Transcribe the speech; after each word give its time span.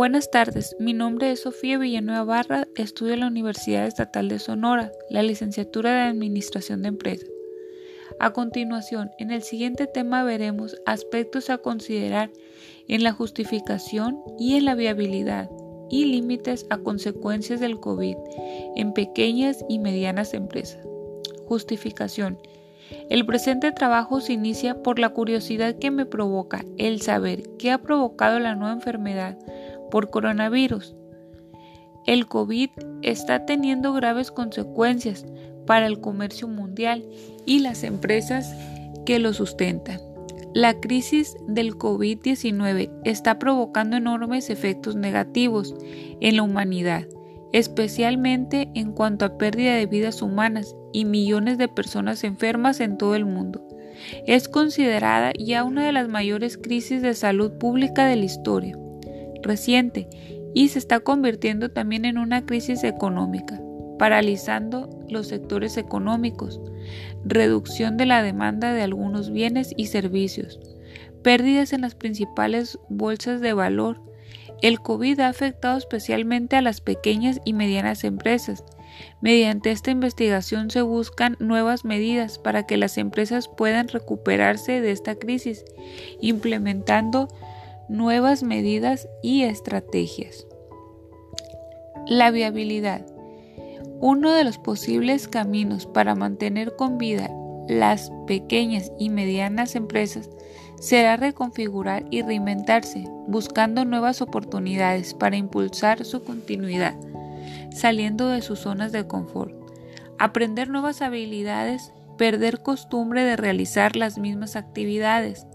Buenas 0.00 0.30
tardes, 0.30 0.74
mi 0.78 0.94
nombre 0.94 1.30
es 1.30 1.40
Sofía 1.40 1.76
Villanueva 1.76 2.24
Barra, 2.24 2.66
estudio 2.74 3.12
en 3.12 3.20
la 3.20 3.26
Universidad 3.26 3.86
Estatal 3.86 4.30
de 4.30 4.38
Sonora, 4.38 4.92
la 5.10 5.22
licenciatura 5.22 5.92
de 5.92 6.08
Administración 6.08 6.80
de 6.80 6.88
Empresas. 6.88 7.28
A 8.18 8.32
continuación, 8.32 9.10
en 9.18 9.30
el 9.30 9.42
siguiente 9.42 9.86
tema 9.86 10.24
veremos 10.24 10.74
aspectos 10.86 11.50
a 11.50 11.58
considerar 11.58 12.30
en 12.88 13.04
la 13.04 13.12
justificación 13.12 14.18
y 14.38 14.56
en 14.56 14.64
la 14.64 14.74
viabilidad 14.74 15.50
y 15.90 16.06
límites 16.06 16.64
a 16.70 16.78
consecuencias 16.78 17.60
del 17.60 17.78
COVID 17.78 18.16
en 18.76 18.94
pequeñas 18.94 19.62
y 19.68 19.80
medianas 19.80 20.32
empresas. 20.32 20.82
Justificación. 21.44 22.38
El 23.10 23.26
presente 23.26 23.70
trabajo 23.70 24.22
se 24.22 24.32
inicia 24.32 24.82
por 24.82 24.98
la 24.98 25.10
curiosidad 25.10 25.74
que 25.74 25.90
me 25.90 26.06
provoca 26.06 26.64
el 26.78 27.02
saber 27.02 27.42
qué 27.58 27.70
ha 27.70 27.82
provocado 27.82 28.38
la 28.38 28.54
nueva 28.54 28.72
enfermedad 28.72 29.36
por 29.90 30.10
coronavirus. 30.10 30.94
El 32.06 32.26
COVID 32.26 32.70
está 33.02 33.44
teniendo 33.44 33.92
graves 33.92 34.30
consecuencias 34.30 35.26
para 35.66 35.86
el 35.86 36.00
comercio 36.00 36.48
mundial 36.48 37.04
y 37.44 37.58
las 37.60 37.84
empresas 37.84 38.54
que 39.04 39.18
lo 39.18 39.32
sustentan. 39.32 40.00
La 40.52 40.80
crisis 40.80 41.36
del 41.46 41.76
COVID-19 41.76 42.90
está 43.04 43.38
provocando 43.38 43.96
enormes 43.96 44.50
efectos 44.50 44.96
negativos 44.96 45.74
en 46.20 46.36
la 46.36 46.42
humanidad, 46.42 47.06
especialmente 47.52 48.68
en 48.74 48.92
cuanto 48.92 49.24
a 49.24 49.38
pérdida 49.38 49.76
de 49.76 49.86
vidas 49.86 50.22
humanas 50.22 50.74
y 50.92 51.04
millones 51.04 51.58
de 51.58 51.68
personas 51.68 52.24
enfermas 52.24 52.80
en 52.80 52.98
todo 52.98 53.14
el 53.14 53.26
mundo. 53.26 53.64
Es 54.26 54.48
considerada 54.48 55.32
ya 55.38 55.62
una 55.62 55.84
de 55.84 55.92
las 55.92 56.08
mayores 56.08 56.58
crisis 56.58 57.02
de 57.02 57.14
salud 57.14 57.52
pública 57.58 58.06
de 58.06 58.16
la 58.16 58.24
historia 58.24 58.76
reciente 59.42 60.08
y 60.54 60.68
se 60.68 60.78
está 60.78 61.00
convirtiendo 61.00 61.70
también 61.70 62.04
en 62.04 62.18
una 62.18 62.44
crisis 62.44 62.84
económica, 62.84 63.60
paralizando 63.98 64.88
los 65.08 65.28
sectores 65.28 65.76
económicos, 65.76 66.60
reducción 67.24 67.96
de 67.96 68.06
la 68.06 68.22
demanda 68.22 68.72
de 68.72 68.82
algunos 68.82 69.30
bienes 69.30 69.72
y 69.76 69.86
servicios, 69.86 70.60
pérdidas 71.22 71.72
en 71.72 71.82
las 71.82 71.94
principales 71.94 72.78
bolsas 72.88 73.40
de 73.40 73.52
valor. 73.52 74.02
El 74.62 74.80
COVID 74.80 75.20
ha 75.20 75.28
afectado 75.28 75.78
especialmente 75.78 76.56
a 76.56 76.62
las 76.62 76.80
pequeñas 76.80 77.40
y 77.44 77.52
medianas 77.52 78.04
empresas. 78.04 78.64
Mediante 79.22 79.70
esta 79.70 79.90
investigación 79.90 80.70
se 80.70 80.82
buscan 80.82 81.36
nuevas 81.38 81.84
medidas 81.84 82.38
para 82.38 82.66
que 82.66 82.76
las 82.76 82.98
empresas 82.98 83.48
puedan 83.48 83.88
recuperarse 83.88 84.80
de 84.80 84.90
esta 84.90 85.14
crisis, 85.14 85.64
implementando 86.20 87.28
nuevas 87.90 88.44
medidas 88.44 89.08
y 89.20 89.42
estrategias. 89.42 90.46
La 92.06 92.30
viabilidad. 92.30 93.04
Uno 93.98 94.30
de 94.30 94.44
los 94.44 94.58
posibles 94.58 95.26
caminos 95.26 95.86
para 95.86 96.14
mantener 96.14 96.76
con 96.76 96.98
vida 96.98 97.30
las 97.68 98.12
pequeñas 98.28 98.92
y 98.96 99.10
medianas 99.10 99.74
empresas 99.74 100.30
será 100.80 101.16
reconfigurar 101.16 102.04
y 102.10 102.22
reinventarse, 102.22 103.04
buscando 103.26 103.84
nuevas 103.84 104.22
oportunidades 104.22 105.12
para 105.12 105.36
impulsar 105.36 106.04
su 106.04 106.22
continuidad, 106.22 106.94
saliendo 107.72 108.28
de 108.28 108.40
sus 108.40 108.60
zonas 108.60 108.92
de 108.92 109.08
confort, 109.08 109.52
aprender 110.16 110.68
nuevas 110.68 111.02
habilidades, 111.02 111.92
perder 112.16 112.62
costumbre 112.62 113.24
de 113.24 113.36
realizar 113.36 113.96
las 113.96 114.16
mismas 114.16 114.54
actividades, 114.54 115.46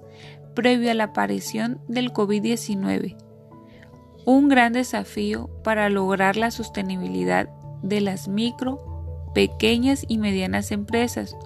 previo 0.56 0.89
a 0.89 0.95
la 0.95 1.06
aparición 1.06 1.80
del 1.88 2.11
COVID-19. 2.11 3.16
Un 4.25 4.48
gran 4.48 4.73
desafío 4.73 5.50
para 5.64 5.89
lograr 5.89 6.36
la 6.36 6.49
sostenibilidad 6.49 7.49
de 7.83 8.02
las 8.02 8.27
micro, 8.27 9.30
pequeñas 9.36 10.04
y 10.08 10.17
medianas 10.17 10.71
empresas. 10.71 11.38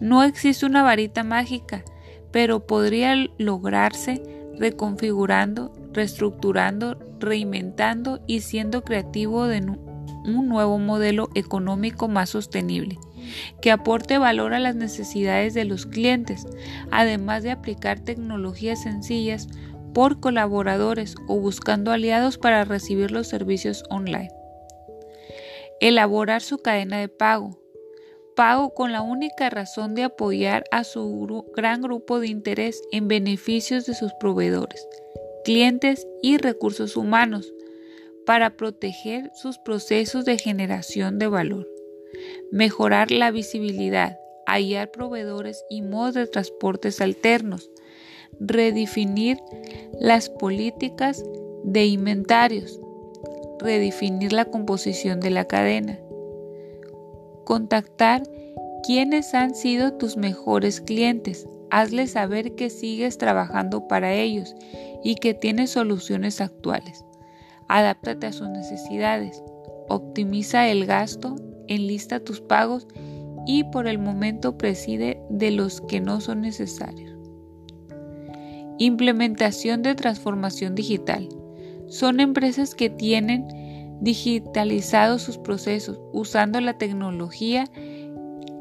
No 0.00 0.22
existe 0.22 0.64
una 0.64 0.82
varita 0.82 1.24
mágica, 1.24 1.84
pero 2.30 2.66
podría 2.66 3.14
lograrse 3.36 4.22
reconfigurando, 4.58 5.72
reestructurando, 5.92 6.98
reinventando 7.20 8.20
y 8.26 8.40
siendo 8.40 8.82
creativo 8.82 9.46
de 9.46 9.60
un 9.60 10.48
nuevo 10.48 10.78
modelo 10.78 11.28
económico 11.34 12.08
más 12.08 12.30
sostenible 12.30 12.98
que 13.60 13.70
aporte 13.70 14.18
valor 14.18 14.54
a 14.54 14.58
las 14.58 14.74
necesidades 14.74 15.54
de 15.54 15.64
los 15.64 15.86
clientes, 15.86 16.46
además 16.90 17.42
de 17.42 17.50
aplicar 17.50 18.00
tecnologías 18.00 18.82
sencillas 18.82 19.48
por 19.92 20.20
colaboradores 20.20 21.14
o 21.28 21.38
buscando 21.38 21.90
aliados 21.92 22.38
para 22.38 22.64
recibir 22.64 23.10
los 23.10 23.28
servicios 23.28 23.84
online. 23.90 24.30
Elaborar 25.80 26.42
su 26.42 26.58
cadena 26.58 26.98
de 26.98 27.08
pago. 27.08 27.58
Pago 28.34 28.72
con 28.72 28.92
la 28.92 29.02
única 29.02 29.50
razón 29.50 29.94
de 29.94 30.04
apoyar 30.04 30.64
a 30.70 30.84
su 30.84 31.44
gran 31.54 31.82
grupo 31.82 32.18
de 32.18 32.28
interés 32.28 32.80
en 32.90 33.06
beneficios 33.06 33.84
de 33.84 33.94
sus 33.94 34.12
proveedores, 34.14 34.88
clientes 35.44 36.06
y 36.22 36.38
recursos 36.38 36.96
humanos 36.96 37.52
para 38.24 38.56
proteger 38.56 39.30
sus 39.34 39.58
procesos 39.58 40.24
de 40.24 40.38
generación 40.38 41.18
de 41.18 41.26
valor 41.26 41.71
mejorar 42.50 43.10
la 43.10 43.30
visibilidad, 43.30 44.18
hallar 44.46 44.90
proveedores 44.90 45.64
y 45.70 45.82
modos 45.82 46.14
de 46.14 46.26
transportes 46.26 47.00
alternos, 47.00 47.70
redefinir 48.40 49.38
las 49.98 50.28
políticas 50.28 51.24
de 51.64 51.86
inventarios, 51.86 52.80
redefinir 53.58 54.32
la 54.32 54.46
composición 54.46 55.20
de 55.20 55.30
la 55.30 55.44
cadena, 55.44 55.98
contactar 57.44 58.22
quiénes 58.82 59.34
han 59.34 59.54
sido 59.54 59.94
tus 59.94 60.16
mejores 60.16 60.80
clientes, 60.80 61.46
hazles 61.70 62.12
saber 62.12 62.54
que 62.54 62.68
sigues 62.68 63.18
trabajando 63.18 63.86
para 63.86 64.12
ellos 64.12 64.54
y 65.02 65.14
que 65.16 65.34
tienes 65.34 65.70
soluciones 65.70 66.40
actuales. 66.40 67.04
Adáptate 67.68 68.26
a 68.26 68.32
sus 68.32 68.48
necesidades, 68.48 69.42
optimiza 69.88 70.68
el 70.68 70.84
gasto 70.86 71.36
enlista 71.74 72.20
tus 72.20 72.40
pagos 72.40 72.86
y 73.46 73.64
por 73.64 73.86
el 73.86 73.98
momento 73.98 74.56
preside 74.56 75.20
de 75.30 75.50
los 75.50 75.80
que 75.80 76.00
no 76.00 76.20
son 76.20 76.42
necesarios. 76.42 77.16
Implementación 78.78 79.82
de 79.82 79.94
transformación 79.94 80.74
digital. 80.74 81.28
Son 81.88 82.20
empresas 82.20 82.74
que 82.74 82.90
tienen 82.90 83.46
digitalizados 84.00 85.22
sus 85.22 85.38
procesos 85.38 86.00
usando 86.12 86.60
la 86.60 86.78
tecnología 86.78 87.70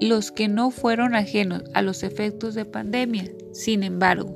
los 0.02 0.32
que 0.32 0.48
no 0.48 0.72
fueron 0.72 1.16
ajenos 1.16 1.64
a 1.74 1.82
los 1.82 2.04
efectos 2.04 2.56
de 2.56 2.66
pandemia. 2.66 3.26
Sin 3.52 3.84
embargo, 3.84 4.34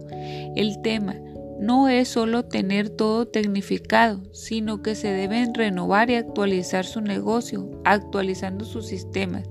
el 0.55 0.81
tema 0.81 1.15
no 1.59 1.87
es 1.87 2.09
solo 2.09 2.43
tener 2.43 2.89
todo 2.89 3.27
tecnificado, 3.27 4.21
sino 4.33 4.81
que 4.81 4.95
se 4.95 5.09
deben 5.09 5.53
renovar 5.53 6.09
y 6.09 6.15
actualizar 6.15 6.85
su 6.85 7.01
negocio, 7.01 7.69
actualizando 7.85 8.65
sus 8.65 8.87
sistemas. 8.87 9.47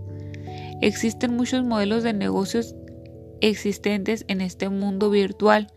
Existen 0.80 1.34
muchos 1.34 1.64
modelos 1.64 2.02
de 2.02 2.12
negocios 2.12 2.74
existentes 3.40 4.24
en 4.28 4.40
este 4.40 4.68
mundo 4.68 5.10
virtual. 5.10 5.72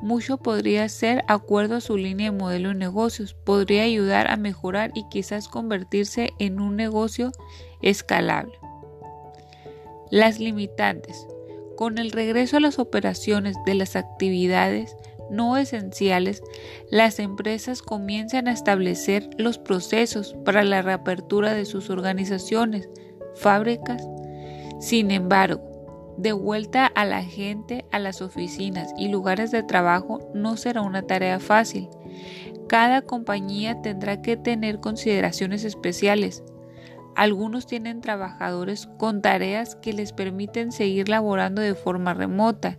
Mucho 0.00 0.38
podría 0.38 0.88
ser 0.88 1.24
acuerdo 1.28 1.76
a 1.76 1.80
su 1.80 1.96
línea 1.96 2.30
de 2.30 2.36
modelo 2.36 2.70
de 2.70 2.74
negocios, 2.74 3.34
podría 3.34 3.82
ayudar 3.82 4.30
a 4.30 4.36
mejorar 4.36 4.92
y 4.94 5.08
quizás 5.10 5.48
convertirse 5.48 6.30
en 6.38 6.60
un 6.60 6.76
negocio 6.76 7.32
escalable. 7.82 8.52
Las 10.10 10.40
limitantes. 10.40 11.26
Con 11.76 11.96
el 11.96 12.10
regreso 12.10 12.58
a 12.58 12.60
las 12.60 12.78
operaciones 12.78 13.56
de 13.64 13.74
las 13.74 13.96
actividades 13.96 14.96
no 15.30 15.56
esenciales, 15.56 16.42
las 16.90 17.18
empresas 17.18 17.82
comienzan 17.82 18.48
a 18.48 18.52
establecer 18.52 19.28
los 19.38 19.58
procesos 19.58 20.36
para 20.44 20.64
la 20.64 20.82
reapertura 20.82 21.54
de 21.54 21.64
sus 21.64 21.90
organizaciones, 21.90 22.88
fábricas. 23.34 24.06
Sin 24.80 25.10
embargo, 25.10 25.70
de 26.16 26.32
vuelta 26.32 26.86
a 26.86 27.04
la 27.04 27.22
gente 27.22 27.86
a 27.92 27.98
las 27.98 28.20
oficinas 28.20 28.92
y 28.98 29.08
lugares 29.08 29.50
de 29.50 29.62
trabajo 29.62 30.18
no 30.34 30.56
será 30.56 30.82
una 30.82 31.02
tarea 31.02 31.40
fácil. 31.40 31.88
Cada 32.68 33.02
compañía 33.02 33.80
tendrá 33.82 34.20
que 34.20 34.36
tener 34.36 34.80
consideraciones 34.80 35.64
especiales. 35.64 36.44
Algunos 37.16 37.66
tienen 37.66 38.00
trabajadores 38.00 38.88
con 38.98 39.22
tareas 39.22 39.76
que 39.76 39.92
les 39.92 40.12
permiten 40.12 40.72
seguir 40.72 41.08
laborando 41.08 41.62
de 41.62 41.74
forma 41.74 42.14
remota 42.14 42.76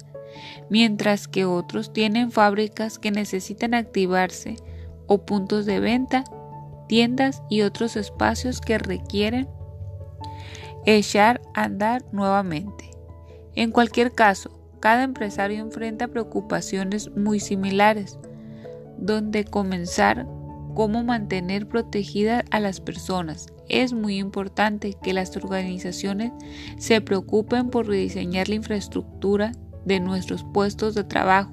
mientras 0.70 1.28
que 1.28 1.46
otros 1.46 1.94
tienen 1.94 2.32
fábricas 2.32 3.00
que 3.00 3.12
necesitan 3.12 3.74
activarse 3.74 4.56
o 5.08 5.26
puntos 5.26 5.66
de 5.66 5.80
venta, 5.80 6.24
tiendas 6.88 7.42
y 7.50 7.62
otros 7.62 7.96
espacios 7.96 8.62
que 8.62 8.78
requieren 8.78 9.48
echar 10.86 11.42
a 11.54 11.64
andar 11.64 12.04
nuevamente. 12.12 12.92
En 13.56 13.72
cualquier 13.72 14.14
caso, 14.14 14.60
cada 14.80 15.04
empresario 15.04 15.60
enfrenta 15.60 16.08
preocupaciones 16.08 17.12
muy 17.16 17.40
similares, 17.40 18.18
donde 18.98 19.46
comenzar 19.46 20.26
cómo 20.74 21.04
mantener 21.04 21.68
protegidas 21.68 22.44
a 22.50 22.60
las 22.60 22.80
personas. 22.80 23.48
Es 23.70 23.94
muy 23.94 24.18
importante 24.18 24.96
que 25.02 25.14
las 25.14 25.36
organizaciones 25.36 26.32
se 26.78 27.02
preocupen 27.02 27.70
por 27.70 27.88
rediseñar 27.88 28.50
la 28.50 28.56
infraestructura 28.56 29.52
de 29.86 30.00
nuestros 30.00 30.44
puestos 30.44 30.96
de 30.96 31.04
trabajo, 31.04 31.52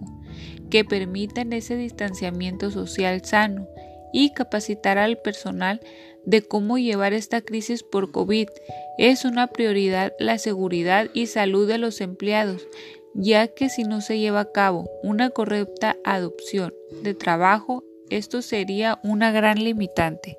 que 0.71 0.85
permitan 0.85 1.53
ese 1.53 1.77
distanciamiento 1.77 2.71
social 2.71 3.25
sano 3.25 3.67
y 4.13 4.31
capacitar 4.31 4.99
al 4.99 5.19
personal 5.19 5.81
de 6.25 6.43
cómo 6.43 6.79
llevar 6.79 7.13
esta 7.13 7.41
crisis 7.41 7.83
por 7.83 8.11
COVID. 8.11 8.49
Es 8.99 9.25
una 9.25 9.47
prioridad 9.47 10.13
la 10.19 10.39
seguridad 10.39 11.09
y 11.15 11.27
salud 11.27 11.67
de 11.67 11.79
los 11.79 12.01
empleados, 12.01 12.67
ya 13.15 13.49
que 13.49 13.69
si 13.69 13.85
no 13.85 14.01
se 14.01 14.19
lleva 14.19 14.41
a 14.41 14.53
cabo 14.53 14.89
una 15.03 15.31
correcta 15.31 15.97
adopción 16.05 16.75
de 17.03 17.15
trabajo, 17.15 17.85
esto 18.11 18.43
sería 18.43 19.01
una 19.03 19.33
gran 19.33 19.63
limitante. 19.63 20.37